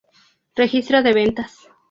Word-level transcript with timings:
Registro 0.55 1.03
de 1.03 1.13
ventas 1.13 1.69